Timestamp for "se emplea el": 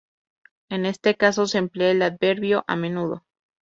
1.45-2.01